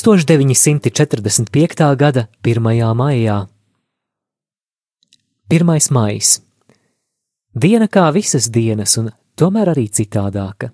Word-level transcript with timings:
1945. 0.00 1.96
gada 1.96 2.28
1. 2.42 2.94
maijā. 2.94 3.46
1. 5.50 5.90
maijs. 5.90 6.40
Diena 7.52 7.84
kā 7.84 8.06
visas 8.14 8.48
dienas, 8.48 8.96
un 8.96 9.10
tomēr 9.36 9.74
arī 9.74 9.90
citādāka. 9.92 10.70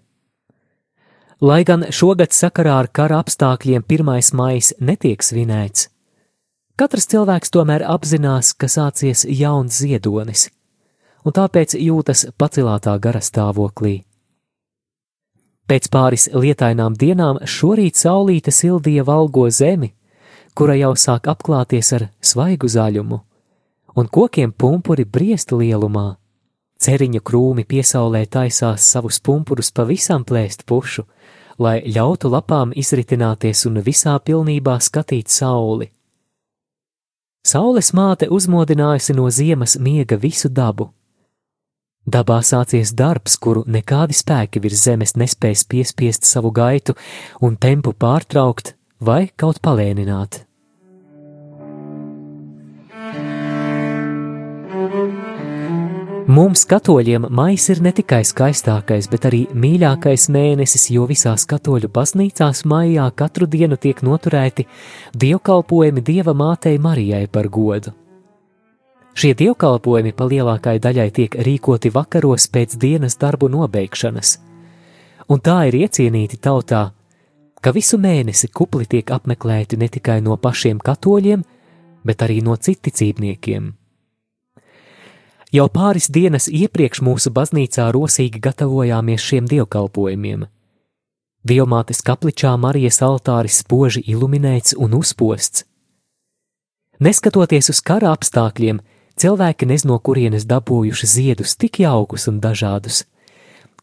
Lai 1.42 1.64
gan 1.66 1.88
šogad 1.90 2.30
sakarā 2.30 2.78
ar 2.84 2.86
kara 2.86 3.18
apstākļiem 3.18 3.82
1. 3.82 4.30
maijs 4.38 4.72
netiek 4.78 5.18
svinēts, 5.18 5.88
katrs 6.78 7.10
cilvēks 7.10 7.50
tomēr 7.50 7.82
apzinās, 7.82 8.54
ka 8.54 8.70
sācies 8.70 9.26
jauns 9.26 9.82
ziedonis, 9.82 10.50
un 11.26 11.34
tāpēc 11.34 11.74
jūtas 11.82 12.28
pacelātā 12.38 12.94
gara 13.02 13.18
stāvoklī. 13.18 14.05
Pēc 15.66 15.88
pāris 15.90 16.28
lietainām 16.30 16.94
dienām 16.94 17.40
šorīt 17.42 17.98
saulīte 17.98 18.52
sildīja 18.54 19.02
valgo 19.06 19.48
zemi, 19.50 19.90
kura 20.54 20.76
jau 20.78 20.92
sāk 20.94 21.26
apklāties 21.32 21.90
ar 21.96 22.06
svaigu 22.22 22.70
zaļumu, 22.70 23.18
un 23.98 24.08
kokiem 24.08 24.52
pumpuri 24.52 25.04
briesta 25.04 25.58
lielumā. 25.58 26.14
Ceriņu 26.78 27.22
krūmi 27.24 27.64
piesaulē 27.64 28.26
taisās 28.30 28.86
savus 28.92 29.18
pumpurus 29.18 29.72
pavisam 29.72 30.24
plēst 30.28 30.66
pušu, 30.68 31.06
lai 31.58 31.80
ļautu 31.88 32.30
lapām 32.30 32.72
izritināties 32.76 33.64
un 33.66 33.80
visā 33.82 34.18
pilnībā 34.20 34.76
skatīt 34.80 35.32
sauli. 35.32 35.90
Saules 37.46 37.92
māte 37.94 38.28
uzmodinājusi 38.30 39.14
no 39.16 39.30
ziemas 39.30 39.76
miega 39.78 40.18
visu 40.20 40.50
dabu, 40.50 40.90
Dabā 42.06 42.38
sācies 42.46 42.92
darbs, 42.94 43.34
kuru 43.34 43.64
nekādi 43.66 44.14
spēki 44.14 44.60
virs 44.62 44.84
zemes 44.86 45.16
nespēs 45.18 45.64
piespiest 45.66 46.22
savu 46.28 46.52
gaitu 46.54 46.94
un 47.42 47.56
tempu 47.58 47.90
pārtraukt 47.98 48.76
vai 49.02 49.26
kaut 49.34 49.58
palēnināt. 49.58 50.44
Mums, 56.26 56.62
katoļiem, 56.70 57.26
maijs 57.30 57.68
ir 57.70 57.82
ne 57.82 57.90
tikai 57.94 58.22
skaistākais, 58.26 59.10
bet 59.10 59.26
arī 59.26 59.44
mīļākais 59.54 60.28
mēnesis, 60.30 60.88
jo 60.94 61.10
visās 61.10 61.46
katoļu 61.46 61.90
baznīcās 61.90 62.64
maijā 62.66 63.10
katru 63.18 63.50
dienu 63.50 63.78
tiek 63.82 64.02
noturēti 64.06 64.66
dievkalpojumi 65.14 66.02
Dieva 66.06 66.34
mātei 66.38 66.78
Marijai 66.82 67.26
par 67.30 67.50
godu. 67.50 67.94
Šie 69.16 69.32
dievkalpojumi 69.32 70.12
pa 70.12 70.26
lielākai 70.28 70.76
daļai 70.84 71.08
tiek 71.16 71.34
rīkoti 71.46 71.88
vakaros 71.94 72.50
pēc 72.52 72.74
dienas 72.76 73.16
darbu 73.16 73.48
nobeigšanas, 73.48 74.34
un 75.32 75.40
tā 75.40 75.54
ir 75.70 75.78
iecienīti 75.78 76.36
tautā, 76.36 76.90
ka 77.64 77.72
visu 77.72 77.96
mēnesi 77.96 78.50
kupli 78.52 78.84
tiek 78.84 79.08
apmeklēti 79.16 79.78
ne 79.80 79.88
tikai 79.88 80.18
no 80.20 80.36
pašiem 80.36 80.82
katoļiem, 80.84 81.44
bet 82.04 82.22
arī 82.26 82.42
no 82.44 82.56
citicībniekiem. 82.60 83.70
Jau 85.56 85.64
pāris 85.72 86.10
dienas 86.12 86.50
iepriekš 86.52 87.00
mūsu 87.06 87.32
baznīcā 87.32 87.86
rosīgi 87.96 88.42
gatavojāmies 88.44 89.24
šiem 89.24 89.46
dievkalpojumiem. 89.48 90.44
Dievmātes 91.46 92.02
kapličā 92.04 92.52
Marijas 92.60 93.00
altāris 93.06 93.62
spoži 93.62 94.02
iluminēts 94.12 94.76
un 94.76 94.98
uzposts. 94.98 95.64
Neskatoties 97.00 97.70
uz 97.72 97.80
kara 97.80 98.12
apstākļiem, 98.12 98.82
Cilvēki 99.16 99.64
nezino, 99.64 99.96
no 99.96 100.02
kurienes 100.04 100.44
dabūjuši 100.44 101.06
ziedus 101.08 101.56
tik 101.56 101.80
jaukus 101.80 102.26
un 102.28 102.40
dažādus. 102.40 103.04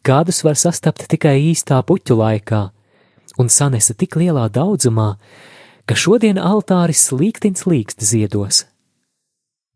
Kādus 0.04 0.44
var 0.46 0.54
sastapt 0.54 1.08
tikai 1.10 1.40
īstā 1.50 1.80
puķu 1.82 2.14
laikā, 2.20 2.60
un 3.42 3.50
sanesa 3.50 3.96
tik 3.98 4.14
lielā 4.20 4.46
daudzumā, 4.52 5.16
ka 5.88 5.96
šodien 5.98 6.38
altāris 6.38 7.02
slīktins 7.08 7.66
līkst 7.66 8.04
ziedos. 8.04 8.62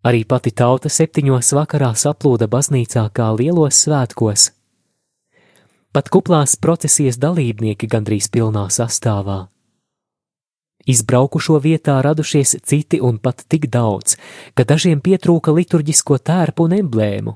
Arī 0.06 0.22
pati 0.22 0.54
tauta 0.54 0.92
septiņos 0.92 1.50
vakarā 1.58 1.90
saplūda 1.98 2.46
baznīcā 2.46 3.08
kā 3.10 3.32
lielos 3.34 3.82
svētkos. 3.82 4.52
Pat 5.90 6.08
kuplās 6.12 6.54
procesijas 6.54 7.18
dalībnieki 7.18 7.88
gandrīz 7.90 8.28
pilnā 8.30 8.68
sastāvā. 8.70 9.48
Izbraukušo 10.88 11.58
vietā 11.60 11.98
radušies 12.00 12.56
citi 12.64 13.00
un 13.04 13.18
pat 13.20 13.44
tik 13.48 13.66
daudz, 13.68 14.16
ka 14.56 14.64
dažiem 14.64 15.02
pietrūka 15.04 15.52
liturģisko 15.52 16.16
tērpu 16.24 16.64
un 16.64 16.76
emblēmu. 16.78 17.34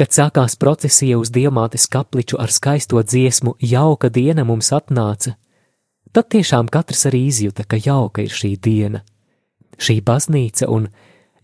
Kad 0.00 0.16
sākās 0.16 0.56
procesija 0.56 1.18
uz 1.20 1.28
diamātes 1.28 1.84
kapliču 1.92 2.40
ar 2.40 2.48
skaisto 2.48 3.02
dziesmu, 3.04 3.58
jauka 3.60 4.08
diena 4.08 4.46
mums 4.48 4.72
atnāca, 4.72 5.34
tad 6.08 6.30
tiešām 6.32 6.72
katrs 6.72 7.04
arī 7.12 7.26
izjuta, 7.28 7.68
ka 7.68 7.76
jauka 7.76 8.24
ir 8.24 8.32
šī 8.32 8.54
diena, 8.56 9.04
šī 9.76 10.00
baznīca 10.00 10.72
un 10.72 10.88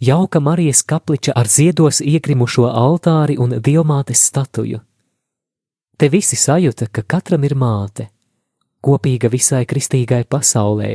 jauka 0.00 0.40
Marijas 0.40 0.80
kapliča 0.88 1.36
ar 1.36 1.52
ziedos 1.52 2.00
iegrimušo 2.00 2.64
altāri 2.72 3.36
un 3.36 3.58
diamātes 3.60 4.24
statuju. 4.32 4.80
Te 6.00 6.08
visi 6.08 6.36
sajūta, 6.36 6.88
ka 6.88 7.04
katram 7.04 7.44
ir 7.44 7.52
māte 7.52 8.15
kopīga 8.86 9.30
visai 9.32 9.64
kristīgai 9.66 10.24
pasaulē. 10.30 10.92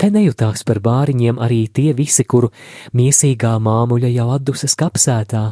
Te 0.00 0.08
nejūtās 0.08 0.64
par 0.64 0.80
bāriņiem 0.80 1.40
arī 1.44 1.66
tie 1.68 1.92
visi, 1.96 2.24
kuru 2.24 2.48
miesīgā 2.96 3.52
māmuļa 3.60 4.10
jau 4.14 4.28
atdusas 4.36 4.76
kapsētā. 4.80 5.44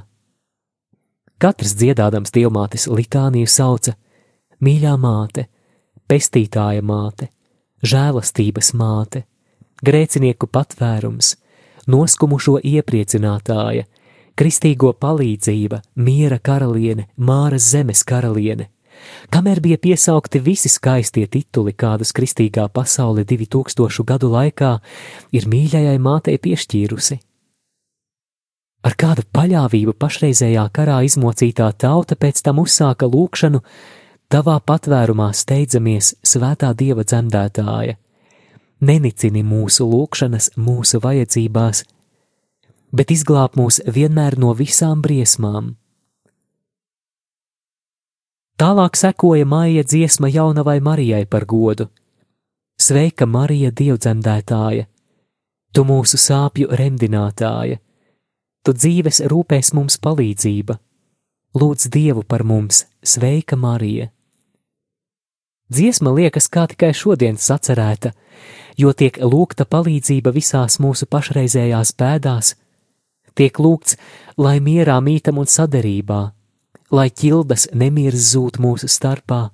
Katrs 1.38 1.74
dziedādams 1.78 2.32
dievmātes 2.34 2.88
litāniju 2.90 3.50
sauca: 3.52 3.94
Mīļā 4.64 4.94
māte, 4.98 5.44
pestītāja 6.10 6.82
māte, 6.82 7.28
žēlastības 7.84 8.72
māte, 8.80 9.22
grēcinieku 9.84 10.48
patvērums, 10.50 11.36
noskumušo 11.86 12.56
iepriecinātāja, 12.72 13.84
kristīgo 14.34 14.94
palīdzība, 15.04 15.82
miera 16.08 16.40
karaliene, 16.42 17.06
māras 17.20 17.68
zemes 17.76 18.02
karaliene 18.08 18.70
Kamēr 19.32 19.60
bija 19.60 19.78
piesaukti 19.78 20.40
visi 20.40 20.70
skaistie 20.72 21.26
tituli, 21.26 21.72
kādus 21.72 22.14
kristīgā 22.16 22.68
pasaule 22.72 23.24
divi 23.28 23.46
tūkstošu 23.46 24.04
gadu 24.08 24.30
laikā 24.32 24.74
ir 25.32 25.48
mīļajai 25.48 25.98
mātei 26.02 26.38
piešķīrusi. 26.40 27.18
Ar 28.86 28.94
kādu 28.94 29.24
paļāvību 29.34 29.96
pašreizējā 29.98 30.64
karā 30.72 31.00
izmocītā 31.06 31.66
tauta 31.82 32.16
pēc 32.16 32.44
tam 32.46 32.60
uzsāka 32.62 33.08
lūkšanu, 33.10 33.60
tavā 34.30 34.58
patvērumā 34.62 35.32
steidzamies 35.34 36.14
svētā 36.22 36.70
dieva 36.78 37.04
dzemdētāja. 37.04 37.98
Nenicini 38.78 39.42
mūsu 39.42 39.88
lūkšanas, 39.90 40.52
mūsu 40.56 41.00
vajadzībās, 41.02 41.82
bet 42.94 43.10
izglāb 43.10 43.58
mūs 43.58 43.80
vienmēr 43.82 44.38
no 44.38 44.54
visām 44.54 45.02
briesmām. 45.02 45.74
Tālāk 48.58 48.96
sekoja 48.98 49.46
māja 49.46 49.84
dziesma 49.86 50.26
jaunavai 50.34 50.80
Marijai 50.82 51.26
par 51.30 51.44
godu. 51.46 51.84
Sveika, 52.78 53.26
Marija, 53.26 53.70
dievdzemdētāja! 53.70 54.88
Tu 55.70 55.84
mūsu 55.86 56.18
sāpju 56.18 56.66
remdinātāja! 56.80 57.78
Tu 58.66 58.74
dzīves 58.74 59.20
rūpēs 59.30 59.70
mums 59.78 59.98
palīdzība! 60.02 60.74
Lūdz 61.54 61.86
Dievu 61.94 62.24
par 62.26 62.42
mums, 62.42 62.82
sveika, 63.02 63.54
Marija! 63.56 64.08
Dziesma 65.70 66.10
liekas 66.16 66.50
kā 66.50 66.64
tikai 66.66 66.90
šodien 66.96 67.38
sacerēta, 67.38 68.10
jo 68.74 68.90
tiek 68.90 69.20
lūgta 69.22 69.68
palīdzība 69.70 70.32
visās 70.34 70.80
mūsu 70.82 71.06
pašreizējās 71.06 71.94
bēdās, 71.94 72.56
tiek 73.38 73.62
lūgts, 73.62 73.94
lai 74.34 74.56
mierā 74.58 74.98
mītam 74.98 75.38
un 75.38 75.46
saderībā, 75.46 76.20
lai 76.90 77.10
ķildas 77.10 77.68
nemieris 77.74 78.32
zūt 78.32 78.58
mūsu 78.62 78.88
starpā, 78.88 79.48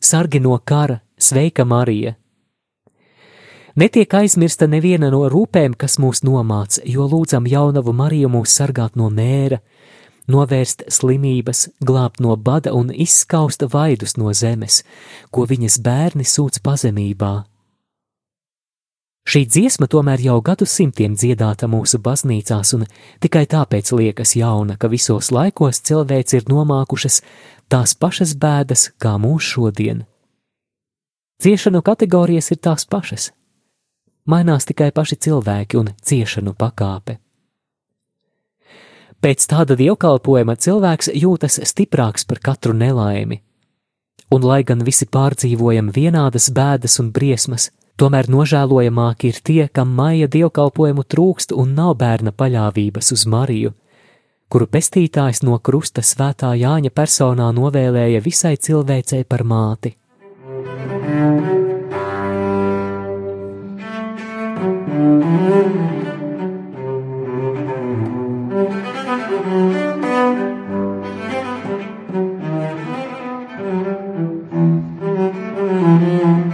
sargi 0.00 0.40
no 0.40 0.58
kara, 0.58 1.00
Sveika, 1.18 1.64
Marija! 1.64 2.14
Netiek 3.78 4.14
aizmirsta 4.14 4.66
neviena 4.66 5.06
no 5.12 5.20
rūpēm, 5.30 5.76
kas 5.78 6.00
mūs 6.02 6.24
nomāca, 6.26 6.82
jo 6.82 7.04
lūdzam 7.06 7.44
jaunavu 7.46 7.92
Mariju 7.94 8.30
mūs 8.32 8.54
sargāt 8.58 8.96
no 8.98 9.06
mēra, 9.06 9.60
novērst 10.26 10.82
slimības, 10.90 11.68
glābt 11.78 12.18
no 12.18 12.34
bada 12.36 12.72
un 12.74 12.90
izskaust 12.90 13.62
vaidus 13.70 14.16
no 14.18 14.32
zemes, 14.34 14.82
ko 15.30 15.46
viņas 15.46 15.78
bērni 15.84 16.26
sūdz 16.26 16.58
pazemībā. 16.64 17.32
Šī 19.28 19.42
dziesma 19.44 19.84
tomēr 19.92 20.22
jau 20.24 20.38
gadsimtiem 20.40 21.12
dziedāta 21.12 21.68
mūsu 21.68 21.98
baznīcās, 22.00 22.70
un 22.78 22.86
tikai 23.20 23.44
tāpēc 23.44 23.90
liekas 23.92 24.32
jauna, 24.40 24.78
ka 24.80 24.88
visos 24.88 25.28
laikos 25.28 25.82
cilvēks 25.84 26.38
ir 26.38 26.46
nomākušas 26.48 27.20
tās 27.68 27.92
pašas 27.92 28.32
bēdas 28.40 28.86
kā 28.96 29.18
mūsu 29.20 29.50
šodien. 29.52 30.06
Ciešanu 31.44 31.82
kategorijas 31.84 32.48
ir 32.54 32.62
tās 32.64 32.88
pašas. 32.88 33.28
Mainās 34.24 34.64
tikai 34.68 34.88
paši 34.96 35.20
cilvēki 35.28 35.76
un 35.76 35.92
ciešanu 36.00 36.54
pakāpe. 36.56 37.18
Pēc 39.20 39.44
tāda 39.50 39.76
dievkalpojuma 39.76 40.56
cilvēks 40.56 41.12
jūtas 41.12 41.60
stiprāks 41.68 42.24
par 42.24 42.40
katru 42.40 42.72
nelaimi, 42.72 43.42
un 44.32 44.46
lai 44.46 44.62
gan 44.64 44.80
visi 44.88 45.04
pārdzīvojam 45.04 45.92
vienādas 45.92 46.48
bēdas 46.54 46.96
un 47.02 47.12
briesmas, 47.12 47.68
Tomēr 47.98 48.28
nožēlojamāki 48.30 49.32
ir 49.32 49.38
tie, 49.42 49.64
kam 49.74 49.90
maija 49.98 50.28
dievkalpojumu 50.30 51.02
trūkst 51.02 51.50
un 51.50 51.72
nav 51.74 51.96
bērna 51.98 52.30
paļāvības 52.30 53.10
uz 53.16 53.24
Mariju, 53.26 53.72
kuru 54.46 54.68
pestītājs 54.70 55.42
no 55.42 55.58
krusta 55.58 56.04
svētā 56.06 56.52
Jāņa 56.60 56.94
personā 56.94 57.50
novēlēja 57.56 58.22
visai 58.22 58.54
cilvēcei 58.54 59.24
par 59.26 59.42
māti.– 59.42 59.96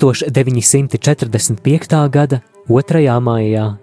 1945. 0.00 2.08
gada 2.08 2.40
2. 2.68 3.20
maijā. 3.20 3.76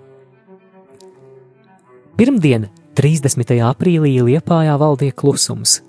Pirmdien, 2.18 2.70
30. 2.98 3.62
aprīlī, 3.62 4.18
Liepājā 4.26 4.74
valdīja 4.82 5.14
klusums, 5.14 5.86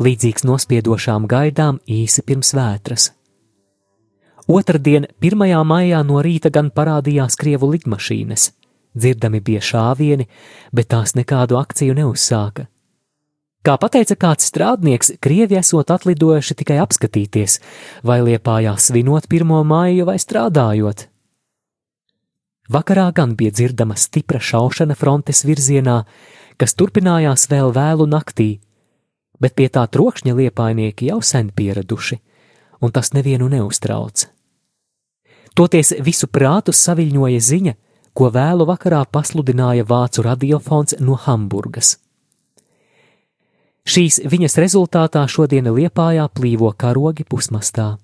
līdzīgs 0.00 0.48
nospiedošām 0.48 1.28
gaidām 1.28 1.84
īsi 1.84 2.24
pirms 2.24 2.56
vētras. 2.56 3.12
Otradien, 4.48 5.04
1. 5.20 5.36
maijā 5.68 6.00
no 6.00 6.24
rīta 6.24 6.48
gan 6.48 6.72
parādījās 6.72 7.36
krievu 7.36 7.68
lidmašīnas, 7.74 8.56
dzirdami 8.96 9.44
bija 9.44 9.60
šāvieni, 9.60 10.32
bet 10.72 10.88
tās 10.96 11.12
nekādu 11.12 11.60
akciju 11.60 11.92
neuzsāka. 12.00 12.72
Kā 13.66 13.74
pateica 13.80 14.14
kāds 14.14 14.46
strādnieks, 14.48 15.16
krievi 15.20 15.58
esot 15.58 15.90
atlidojuši 15.90 16.56
tikai 16.60 16.78
apskatīties, 16.82 17.58
vai 18.06 18.20
liepājā 18.22 18.76
svinot 18.78 19.26
pirmo 19.28 19.58
māju 19.66 20.06
vai 20.08 20.16
strādājot. 20.22 21.08
Vakarā 22.70 23.08
gan 23.16 23.34
bija 23.34 23.50
dzirdama 23.50 23.96
stipra 23.96 24.38
šaušana 24.38 24.94
frontes 24.94 25.42
virzienā, 25.48 26.02
kas 26.60 26.76
turpinājās 26.78 27.48
vēl 27.50 27.72
vēlu 27.74 28.06
naktī, 28.06 28.60
bet 29.40 29.56
pie 29.58 29.68
tā 29.72 29.86
trokšņa 29.88 30.34
liepainieki 30.38 31.10
jau 31.10 31.20
sen 31.24 31.50
pieraduši, 31.50 32.18
un 32.84 32.92
tas 32.94 33.14
nevienu 33.16 33.48
neuztrauc. 33.50 34.28
Toties 35.58 35.96
visu 36.04 36.28
prātu 36.30 36.70
saviļņoja 36.70 37.40
ziņa, 37.42 37.72
ko 38.14 38.28
vēlu 38.34 38.66
vakarā 38.68 39.00
pasludināja 39.10 39.86
vācu 39.88 40.22
radiofons 40.22 41.00
no 41.00 41.16
Hamburgas. 41.18 41.96
Šīs 43.88 44.18
viņas 44.28 44.58
rezultātā 44.60 45.22
šodien 45.32 45.70
Liepājā 45.72 46.26
plīvo 46.28 46.74
karogi 46.76 47.24
pusmastā. 47.24 47.94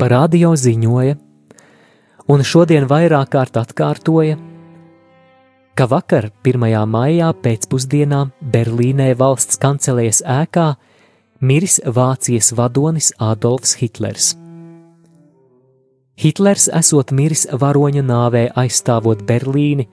Par 0.00 0.14
radio 0.14 0.54
ziņoja, 0.56 1.18
un 2.32 2.40
šodien 2.40 2.88
vairāk 2.88 3.34
kārt 3.36 3.60
atkārtoja, 3.60 4.40
ka 5.76 5.90
vakar, 5.92 6.32
1. 6.40 6.68
maijā 6.88 7.34
pēcpusdienā 7.44 8.30
Berlīnē 8.40 9.12
valsts 9.20 9.60
kancelējas 9.60 10.24
ēkā 10.24 10.70
miris 11.44 11.82
Vācijas 11.84 12.54
vadonis 12.56 13.12
Adolfs 13.20 13.76
Hitlers. 13.76 14.38
Hitlers 16.20 16.66
esot 16.76 17.14
miris 17.16 17.46
varoņa 17.48 18.02
nāvē 18.04 18.42
aizstāvot 18.60 19.22
Berlīni 19.24 19.86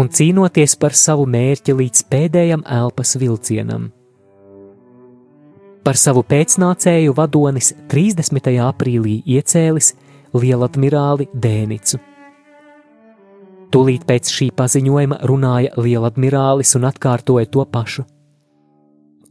un 0.00 0.08
cīnoties 0.10 0.74
par 0.82 0.96
savu 0.98 1.26
mērķi 1.30 1.76
līdz 1.78 2.00
pēdējam 2.10 2.64
elpas 2.66 3.14
vilcienam. 3.20 3.92
Par 5.86 5.98
savu 5.98 6.24
pēcnācēju 6.26 7.14
vadonis 7.14 7.72
30. 7.90 8.50
aprīlī 8.64 9.20
iecēlis 9.36 9.92
lieladmirāli 10.34 11.28
Dēnicu. 11.30 12.00
Tūlīt 13.72 14.02
pēc 14.08 14.34
šī 14.34 14.50
paziņojuma 14.58 15.22
runāja 15.30 15.78
lieladmirālis 15.78 16.74
un 16.78 16.90
atkārtoja 16.90 17.46
to 17.54 17.62
pašu. 17.70 18.04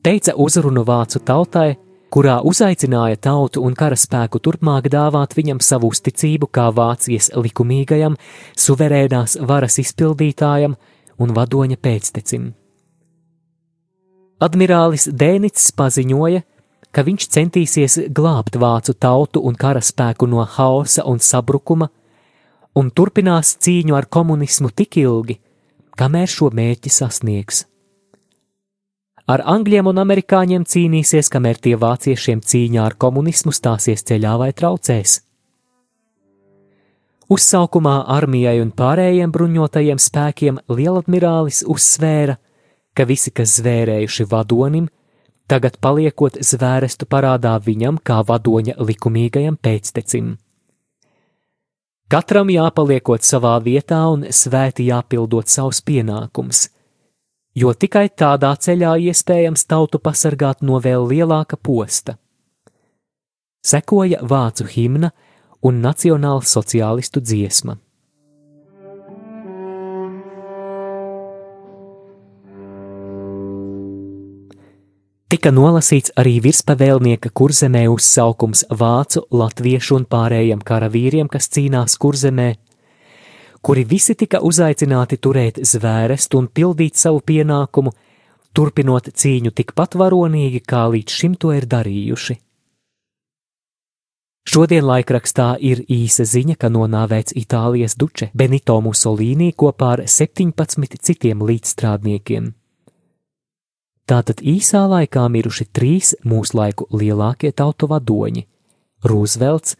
Teica 0.01 0.33
uzrunu 0.39 0.85
vācu 0.87 1.19
tautai, 1.27 1.75
kurā 2.11 2.39
uzaicināja 2.43 3.19
tautu 3.27 3.63
un 3.63 3.75
karaspēku 3.77 4.41
turpmāk 4.43 4.89
dāvāt 4.91 5.35
viņam 5.37 5.61
savu 5.63 5.91
uzticību 5.93 6.49
kā 6.51 6.67
Vācijas 6.75 7.31
likumīgajam, 7.35 8.17
suverēnās 8.59 9.37
varas 9.47 9.79
izpildītājam 9.83 10.75
un 11.21 11.33
vadoņa 11.37 11.79
pēctecim. 11.79 12.51
Admirālis 14.41 15.07
Dēnits 15.07 15.69
paziņoja, 15.77 16.41
ka 16.91 17.05
viņš 17.07 17.27
centīsies 17.31 17.97
glābt 18.11 18.57
vācu 18.59 18.95
tautu 18.97 19.43
un 19.47 19.55
karaspēku 19.55 20.27
no 20.27 20.43
hausa 20.57 21.05
un 21.07 21.21
sabrukuma, 21.23 21.87
un 22.75 22.91
turpinās 22.91 23.55
cīņu 23.61 23.95
ar 23.95 24.09
komunismu 24.11 24.71
tik 24.75 24.97
ilgi, 25.03 25.37
kamēr 25.99 26.27
šo 26.27 26.49
mērķi 26.55 26.91
sasniegs. 26.91 27.65
Ar 29.31 29.43
angļiem 29.47 29.87
un 29.87 29.99
amerikāņiem 30.01 30.63
cīnīsies, 30.67 31.29
kamēr 31.31 31.59
tie 31.63 31.77
vāciešiem 31.79 32.41
cīņā 32.43 32.81
ar 32.83 32.95
komunismu 32.99 33.53
stāsies 33.55 34.03
ceļā 34.09 34.33
vai 34.41 34.49
traucēs. 34.51 35.21
Uzsaukumā 37.31 37.93
armijai 38.11 38.57
un 38.59 38.73
pārējiem 38.75 39.31
bruņotajiem 39.31 40.01
spēkiem 40.03 40.57
lieladmirālis 40.67 41.61
uzsvēra, 41.63 42.35
ka 42.97 43.05
visi, 43.07 43.31
kas 43.31 43.53
zvērējuši 43.61 44.27
vadonim, 44.33 44.89
tagad 45.47 45.79
paliekot 45.79 46.41
zvērestu 46.43 47.07
parādā 47.07 47.55
viņam 47.63 48.01
kā 48.03 48.19
vadoņa 48.27 48.75
likumīgajam 48.83 49.55
pēctecim. 49.55 50.35
Katram 52.11 52.51
jāpaliekot 52.51 53.23
savā 53.23 53.55
vietā 53.63 54.03
un 54.11 54.27
svēti 54.27 54.91
jāpildot 54.91 55.47
savus 55.47 55.79
pienākumus– 55.87 56.67
jo 57.55 57.73
tikai 57.73 58.07
tādā 58.09 58.53
ceļā 58.55 58.95
iespējams 59.11 59.65
tautu 59.67 59.99
pasargāt 59.99 60.61
no 60.61 60.79
vēl 60.79 61.07
lielāka 61.11 61.57
posta. 61.57 62.17
Sekoja 63.61 64.23
vācu 64.25 64.65
himna 64.65 65.11
un 65.61 65.81
nacionāla 65.83 66.41
sociālistu 66.47 67.21
dziesma. 67.21 67.77
Tika 75.31 75.47
nolasīts 75.55 76.11
arī 76.19 76.41
virspavēlnieka 76.43 77.29
kurzemē 77.31 77.85
uzsaukums 77.87 78.65
vācu, 78.67 79.21
latviešu 79.31 79.95
un 80.01 80.05
pārējiem 80.11 80.59
karavīriem, 80.59 81.29
kas 81.31 81.47
cīnās 81.53 81.95
kurzemē 82.01 82.49
kuri 83.61 83.83
visi 83.85 84.15
tika 84.15 84.41
uzaicināti 84.41 85.17
turēt 85.17 85.61
zvērestu 85.61 86.39
un 86.41 86.47
pildīt 86.47 86.97
savu 86.97 87.21
pienākumu, 87.25 87.93
turpinot 88.53 89.11
cīņu 89.13 89.51
tikpat 89.55 89.97
varonīgi, 90.01 90.63
kā 90.67 90.87
līdz 90.91 91.19
šim 91.19 91.35
to 91.39 91.53
ir 91.55 91.67
darījuši. 91.69 92.37
Šodien 94.41 94.87
laikrakstā 94.89 95.53
ir 95.61 95.83
īsa 95.85 96.25
ziņa, 96.25 96.55
ka 96.57 96.71
nonāvēts 96.73 97.35
Itālijas 97.37 97.93
duče 97.93 98.31
Benito 98.33 98.79
Mussolini 98.81 99.51
kopā 99.53 99.91
ar 99.97 100.01
17 100.09 100.97
citiem 100.97 101.43
līdzstrādniekiem. 101.45 102.49
Tātad 104.09 104.41
īsā 104.41 104.81
laikā 104.89 105.27
miruši 105.29 105.69
trīs 105.71 106.15
laiku 106.53 106.87
lielākie 106.89 107.53
tautu 107.53 107.87
vadoņi- 107.87 108.47
Rūzvelts, 109.07 109.77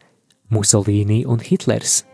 Musolīni 0.48 1.26
un 1.26 1.40
Hitlers. 1.40 2.11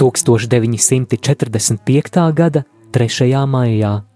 Tūkstoš 0.00 0.48
deviņsimti 0.50 1.18
četrdesmit 1.22 1.82
piektā 1.86 2.26
gada 2.34 2.64
trešajā 2.90 3.46
maijā 3.46 4.09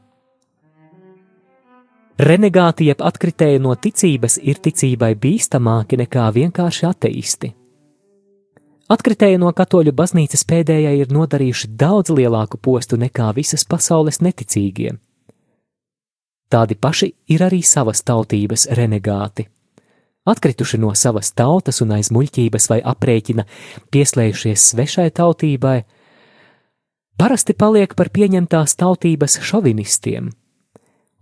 Renegāti 2.14 2.86
jeb 2.86 3.00
atkritēji 3.02 3.58
no 3.58 3.72
ticības 3.74 4.36
ir 4.38 4.60
ticībai 4.62 5.16
bīstamāki 5.18 5.96
nekā 5.98 6.28
vienkārši 6.36 6.84
ateisti. 6.86 7.48
Atkritēji 8.94 9.40
no 9.42 9.50
katoļu 9.50 9.90
baznīcas 9.98 10.44
pēdējai 10.46 10.92
ir 11.00 11.10
nodarījuši 11.10 11.72
daudz 11.74 12.12
lielāku 12.14 12.60
postu 12.62 12.94
nekā 13.00 13.32
visas 13.34 13.66
pasaules 13.66 14.20
neticīgie. 14.22 14.92
Tādi 16.54 16.76
paši 16.78 17.10
ir 17.34 17.42
arī 17.42 17.64
savas 17.66 18.04
tautības 18.06 18.68
renegāti. 18.78 19.48
Atkrituši 20.24 20.78
no 20.78 20.92
savas 20.94 21.32
tautas 21.34 21.82
un 21.82 21.96
aiz 21.98 22.12
muļķības 22.14 22.70
vai 22.70 22.78
aprēķina, 22.94 23.42
pieslējušies 23.90 24.70
svešai 24.70 25.10
tautībai, 25.18 25.76
parasti 27.18 27.58
paliek 27.58 27.98
par 27.98 28.14
pieņemtās 28.14 28.78
tautības 28.78 29.40
šovinistiem– 29.42 30.30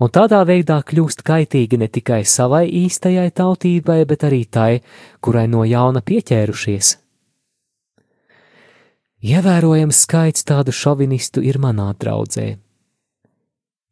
un 0.01 0.11
tādā 0.13 0.41
veidā 0.49 0.81
kļūst 0.87 1.23
kaitīgi 1.27 1.79
ne 1.83 1.89
tikai 1.89 2.23
savai 2.25 2.67
īstajai 2.69 3.31
tautībai, 3.35 4.03
bet 4.09 4.25
arī 4.29 4.45
tai, 4.47 4.73
kurai 5.21 5.47
no 5.51 5.65
jauna 5.69 6.01
pieķērušies. 6.01 6.97
Ievērojams 9.23 10.03
skaits 10.03 10.43
tādu 10.43 10.75
šovinistu 10.75 11.45
ir 11.47 11.61
manā 11.63 11.93
draudzē. 11.95 12.57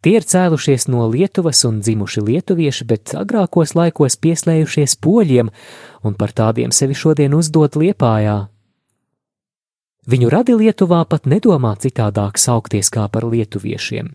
Tie 0.01 0.15
ir 0.17 0.25
cēlušies 0.25 0.89
no 0.89 1.05
Lietuvas 1.13 1.61
un 1.69 1.83
dzimuši 1.85 2.23
lietuvieši, 2.25 2.87
bet 2.89 3.13
agrākos 3.21 3.75
laikos 3.77 4.17
pieslējušies 4.17 4.97
poļiem 5.05 5.53
un 6.03 6.17
par 6.17 6.33
tādiem 6.33 6.73
sevi 6.73 6.97
šodien 6.97 7.37
uzdot 7.37 7.77
liepājā. 7.77 8.39
Viņu 10.11 10.31
radi 10.33 10.57
Lietuvā 10.57 11.05
pat 11.05 11.29
nedomā 11.29 11.75
citādāk 11.79 12.41
saukties 12.41 12.89
kā 12.91 13.05
par 13.13 13.29
lietuviešiem. 13.29 14.09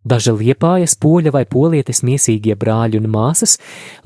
Daži 0.00 0.32
liepājas, 0.32 0.94
poļa 0.96 1.32
vai 1.34 1.42
polietes 1.44 2.00
miesīgie 2.00 2.54
brāļi 2.56 2.96
un 3.02 3.08
māsas 3.12 3.58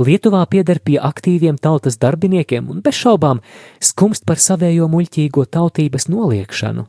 Lietuvā 0.03 0.41
pieder 0.51 0.81
pie 0.83 0.97
aktīviem 0.99 1.55
tautas 1.55 2.01
darbiniekiem 2.03 2.67
un 2.71 2.81
bez 2.83 2.99
šaubām 2.99 3.43
skumst 3.79 4.27
par 4.27 4.43
savējo 4.43 4.89
muļķīgo 4.91 5.45
tautības 5.47 6.09
noliekšanu. 6.11 6.89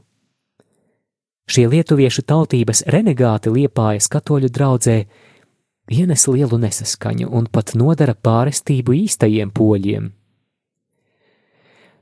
Šie 1.46 1.68
lietuviešu 1.70 2.24
tautības 2.26 2.82
renegāti 2.90 3.54
liepājas 3.54 4.10
katoļu 4.10 4.50
draudzē 4.50 4.96
ienes 5.94 6.26
lielu 6.26 6.58
nesaskaņu 6.58 7.30
un 7.30 7.46
pat 7.46 7.76
nodara 7.78 8.16
pārestību 8.18 8.96
īstajiem 9.04 9.52
poļiem. 9.54 10.10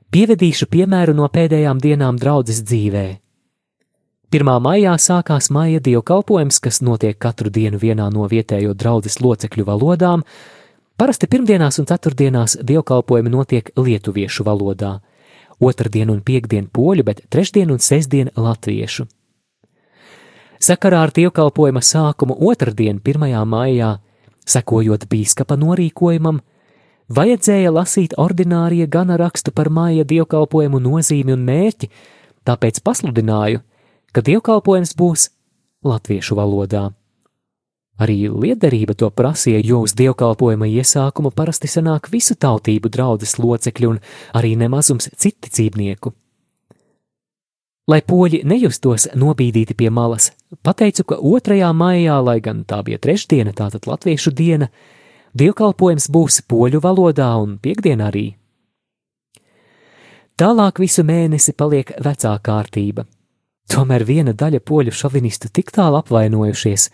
Pievedīšu 0.08 0.70
piemēru 0.72 1.12
no 1.12 1.28
pēdējām 1.28 1.84
dienām 1.84 2.16
draudzes 2.16 2.64
dzīvēm. 2.64 3.23
1. 4.34 4.48
maijā 4.58 4.96
sākās 4.98 5.46
maija 5.54 5.78
dievkalpojums, 5.78 6.56
kas 6.58 6.80
notiek 6.82 7.14
katru 7.22 7.52
dienu 7.54 7.78
vienā 7.78 8.08
no 8.10 8.24
vietējo 8.26 8.72
draudzes 8.74 9.20
locekļu 9.22 9.62
valodām. 9.68 10.24
Parasti 10.98 11.28
pirmdienās 11.30 11.76
un 11.78 11.86
ceturtdienās 11.86 12.56
dievkalpojumi 12.58 13.30
notiek 13.30 13.68
lietuviešu 13.78 14.42
valodā, 14.48 14.96
otrdien 15.62 16.10
un 16.10 16.18
piekdien 16.26 16.66
poļu, 16.66 17.04
bet 17.06 17.20
trešdien 17.30 17.70
un 17.70 17.78
sestdien 17.78 18.32
latviešu. 18.34 19.06
Sakarā 20.58 21.04
ar 21.06 21.12
dievkalpojuma 21.14 21.82
sākumu 21.86 22.34
otrdien, 22.48 22.98
1. 22.98 23.36
maijā, 23.46 23.90
sekojot 24.50 25.04
bīskapa 25.12 25.54
norīkojumam, 25.60 26.40
vajadzēja 27.06 27.70
lasīt 27.70 28.18
ordinārija 28.18 28.90
gana 28.90 29.20
rakstu 29.22 29.54
par 29.54 29.70
māja 29.70 30.02
dievkalpojumu 30.02 30.82
nozīmi 30.88 31.36
un 31.38 31.46
mērķi, 31.46 31.90
tāpēc 32.50 32.82
pasludināju– 32.82 33.62
ka 34.14 34.22
dievkalpojums 34.22 34.94
būs 34.94 35.30
latviešu 35.84 36.38
valodā. 36.38 36.90
Arī 37.98 38.26
liederība 38.26 38.96
to 38.98 39.10
prasīja, 39.10 39.60
jo 39.62 39.84
uz 39.86 39.94
dievkalpojuma 39.94 40.66
iesākuma 40.66 41.30
parasti 41.30 41.70
sanāk 41.70 42.10
visu 42.10 42.34
tautību 42.34 42.90
draudzes 42.90 43.36
locekļi 43.38 43.90
un 43.90 44.00
arī 44.34 44.54
nemazums 44.58 45.10
citticībnieku. 45.14 46.10
Lai 47.86 48.00
poļi 48.00 48.40
nejustos 48.48 49.10
nobīdīti 49.14 49.76
pie 49.76 49.90
malas, 49.92 50.30
pateicu, 50.64 51.04
ka 51.04 51.18
2. 51.20 51.60
maijā, 51.76 52.16
lai 52.24 52.38
gan 52.40 52.64
tā 52.64 52.80
bija 52.82 52.98
trešdiena, 52.98 53.52
tātad 53.52 53.86
latviešu 53.86 54.32
diena, 54.32 54.70
dievkalpojums 55.36 56.08
būs 56.08 56.40
poļu 56.48 56.80
valodā 56.80 57.28
un 57.42 57.58
piekdien 57.60 58.00
arī. 58.00 58.30
Tālāk 60.40 60.80
visu 60.82 61.04
mēnesi 61.06 61.52
paliek 61.54 61.92
vecā 62.02 62.32
kārtība, 62.42 63.04
Tomēr 63.70 64.04
viena 64.04 64.34
daļa 64.36 64.60
poļu 64.60 64.92
šovinistu 64.92 65.48
tik 65.52 65.72
tālu 65.74 65.98
apvainojušies, 66.02 66.88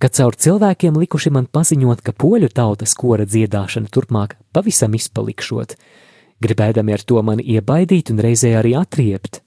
ka 0.00 0.08
caur 0.08 0.36
cilvēkiem 0.38 0.96
likuši 0.98 1.32
man 1.34 1.46
paziņot, 1.52 2.02
ka 2.02 2.14
poļu 2.16 2.48
tautas 2.54 2.94
kora 2.98 3.26
dziedāšana 3.28 3.92
turpmāk 3.92 4.38
pavisam 4.56 4.96
izpalikšot, 4.96 5.76
gribēdami 6.40 6.96
ar 6.96 7.04
to 7.04 7.22
mani 7.22 7.44
iebaidīt 7.56 8.12
un 8.14 8.22
reizē 8.24 8.54
arī 8.58 8.74
atriept. 8.78 9.42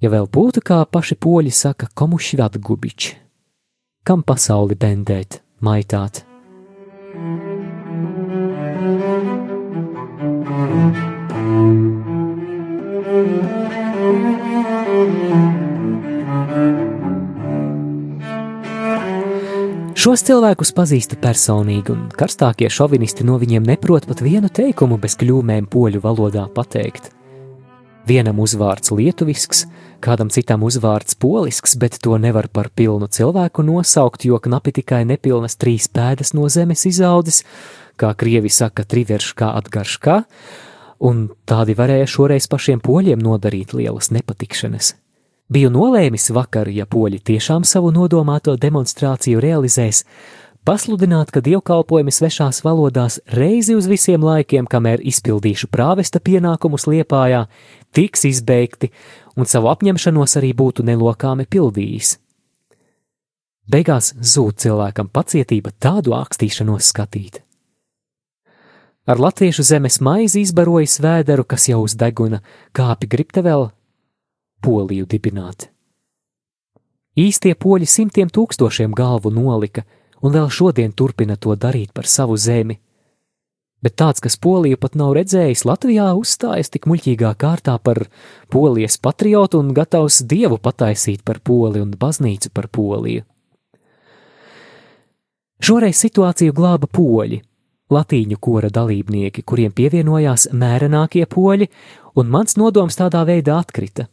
Ja 0.00 0.08
vēl 0.12 0.30
būtu 0.32 0.62
kā 0.64 0.80
paši 0.86 1.18
poļi 1.20 1.52
saka, 1.52 1.90
komu 1.94 2.18
švat 2.22 2.56
gubiči, 2.62 3.16
kam 4.04 4.22
pasauli 4.22 4.78
bendēt, 4.78 5.42
maitāt. 5.60 6.24
thank 11.30 11.94
you 11.94 11.99
Šos 20.00 20.22
cilvēkus 20.24 20.70
pazīstu 20.72 21.18
personīgi, 21.20 21.92
un 21.92 22.06
karstākie 22.16 22.70
šovinisti 22.72 23.24
no 23.28 23.34
viņiem 23.36 23.66
neprot 23.68 24.06
pat 24.08 24.22
vienu 24.24 24.48
teikumu 24.48 24.96
bez 24.96 25.12
kļūmēm 25.20 25.66
poļu 25.68 26.00
valodā 26.00 26.46
pateikt. 26.54 27.10
Vienam 28.08 28.40
uzvārds 28.40 28.94
lietuvisks, 28.96 29.66
kādam 30.00 30.30
citam 30.32 30.64
uzvārds 30.64 31.18
polisks, 31.20 31.76
bet 31.76 31.98
to 32.00 32.16
nevar 32.16 32.48
par 32.48 32.70
pilnu 32.72 33.10
cilvēku 33.12 33.66
nosaukt, 33.66 34.24
jo 34.24 34.40
knapi 34.40 34.72
tikai 34.80 35.02
nepilnas 35.04 35.60
trīs 35.60 35.90
pēdas 35.92 36.32
no 36.32 36.48
zemes 36.48 36.86
izaudzis, 36.88 37.42
kā 38.00 38.14
krievi 38.16 38.48
saka, 38.48 38.88
triverškā 38.88 39.52
atgarškā, 39.60 40.16
un 41.12 41.26
tādi 41.44 41.76
varēja 41.76 42.08
šoreiz 42.08 42.48
pašiem 42.48 42.80
poļiem 42.80 43.20
nodarīt 43.20 43.76
lielas 43.76 44.08
nepatikšanas. 44.16 44.94
Biju 45.50 45.66
nolēmis 45.74 46.28
vakar, 46.30 46.68
ja 46.70 46.84
poļi 46.86 47.18
tiešām 47.26 47.64
savu 47.66 47.88
nodomāto 47.90 48.52
demonstrāciju 48.54 49.40
realizēs, 49.42 50.04
pasludināt, 50.62 51.32
ka 51.34 51.42
dievkalpojumi 51.42 52.12
svešās 52.14 52.60
valodās 52.62 53.16
reizi 53.34 53.74
uz 53.74 53.88
visiem 53.90 54.22
laikiem, 54.22 54.68
kamēr 54.70 55.02
izpildīšu 55.10 55.66
prāvesta 55.74 56.20
pienākumus 56.22 56.86
liepājā, 56.86 57.48
tiks 57.90 58.28
izbeigti 58.30 58.92
un 59.34 59.50
savu 59.50 59.72
apņemšanos 59.72 60.36
arī 60.38 60.52
būtu 60.54 60.86
nelokāmi 60.86 61.48
pildījis. 61.50 62.12
Beigās 63.70 64.12
zūd 64.22 64.62
cilvēkam 64.62 65.10
pacietība 65.10 65.74
tādu 65.82 66.14
ākstīšanos 66.14 66.92
skatīt. 66.94 67.42
Ar 69.10 69.18
latviešu 69.18 69.66
zemes 69.66 69.98
maizi 69.98 70.44
izbarojis 70.46 71.00
vēderu, 71.02 71.42
kas 71.42 71.66
jau 71.72 71.82
uz 71.82 71.98
deguna 71.98 72.38
kāpi 72.70 73.10
gribte 73.10 73.42
vēl 73.42 73.72
Poliju 74.60 75.06
dibināt. 75.08 75.70
Īstie 77.18 77.56
poļi 77.58 77.88
simtiem 77.88 78.28
tūkstošiem 78.30 78.92
galvu 78.96 79.32
nolika, 79.34 79.82
un 80.22 80.34
vēl 80.36 80.50
šodien 80.52 80.92
turpina 80.92 81.36
to 81.36 81.56
darīt 81.56 81.94
par 81.96 82.06
savu 82.06 82.36
zemi. 82.36 82.76
Bet 83.80 83.96
tāds, 83.96 84.20
kas 84.20 84.36
Poliju 84.36 84.76
pat 84.76 84.94
nav 85.00 85.14
redzējis, 85.16 85.64
Latvijā 85.64 86.10
uzstājas 86.14 86.68
tik 86.68 86.86
muļķīgā 86.86 87.32
kārtā 87.40 87.78
par 87.80 88.02
polijas 88.52 88.98
patriotu 89.00 89.58
un 89.58 89.72
gatavs 89.72 90.20
dievu 90.28 90.60
pataisīt 90.60 91.24
par 91.24 91.40
poli 91.40 91.80
un 91.80 91.96
baznīcu 91.96 92.52
par 92.52 92.68
poliju. 92.68 93.24
Šoreiz 95.60 95.96
situāciju 96.04 96.52
glāba 96.56 96.88
poļi, 96.92 97.40
latīņu 97.90 98.36
kora 98.40 98.68
dalībnieki, 98.68 99.42
kuriem 99.42 99.72
pievienojās 99.72 100.50
mērenākie 100.52 101.24
poļi, 101.24 101.68
un 102.20 102.32
mans 102.32 102.60
nodoms 102.60 103.00
tādā 103.00 103.24
veidā 103.28 103.56
atkrita 103.64 104.10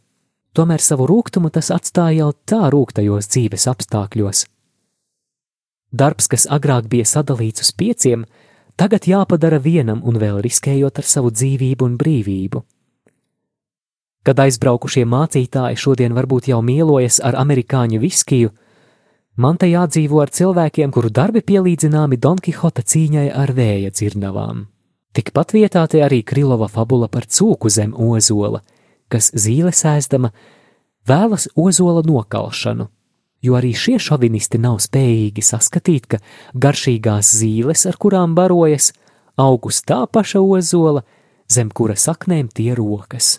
tomēr 0.56 0.82
savu 0.82 1.06
rūkumu 1.08 1.50
tas 1.54 1.70
atstāja 1.74 2.22
jau 2.22 2.30
tā 2.48 2.68
rūktajos 2.72 3.28
dzīves 3.32 3.66
apstākļos. 3.72 4.46
Darbs, 5.92 6.28
kas 6.28 6.44
agrāk 6.50 6.88
bija 6.92 7.06
sadalīts 7.08 7.64
uz 7.64 7.72
pieciem, 7.72 8.26
tagad 8.76 9.08
jāpadara 9.08 9.58
vienam 9.58 10.02
un 10.04 10.18
vēl 10.20 10.42
riskējot 10.44 11.00
ar 11.00 11.06
savu 11.08 11.32
dzīvību 11.32 11.86
un 11.86 11.96
brīvību. 12.00 12.62
Kad 14.28 14.40
aizbraukušie 14.44 15.06
mācītāji 15.08 15.78
šodien 15.80 16.12
varbūt 16.12 16.50
jau 16.50 16.60
mielojas 16.60 17.22
ar 17.24 17.38
amerikāņu 17.40 18.00
viskiju, 18.02 18.50
man 19.40 19.56
te 19.56 19.70
jādzīvo 19.70 20.20
ar 20.20 20.28
cilvēkiem, 20.28 20.92
kuru 20.92 21.08
darbi 21.08 21.40
pielīdzināmi 21.40 22.18
Don 22.20 22.36
Kihota 22.36 22.84
cīņai 22.84 23.30
ar 23.32 23.54
vēja 23.56 23.94
dzirnavām. 23.94 24.66
Tikpat 25.16 25.54
vietā 25.56 25.86
te 25.88 26.02
arī 26.04 26.20
Krilova 26.22 26.68
fabula 26.68 27.08
par 27.08 27.24
cūku 27.24 27.72
zem 27.72 27.94
ozola, 27.96 28.60
kas 29.12 29.30
zīle 29.34 29.72
sēstama 29.74 30.32
vēlas 31.08 31.48
ozola 31.56 32.02
nokalšanu, 32.06 32.88
jo 33.42 33.58
arī 33.58 33.72
šie 33.76 33.98
šovinisti 34.02 34.60
nav 34.62 34.80
spējīgi 34.84 35.44
saskatīt, 35.44 36.08
ka 36.10 36.22
garšīgās 36.54 37.32
zīles, 37.40 37.86
ar 37.88 37.98
kurām 38.00 38.36
barojas, 38.38 38.92
aug 39.38 39.70
uz 39.70 39.82
tā 39.86 40.04
paša 40.10 40.42
ozola, 40.42 41.04
zem 41.50 41.70
kura 41.70 41.96
saknēm 41.96 42.50
tie 42.52 42.74
rokas. 42.78 43.38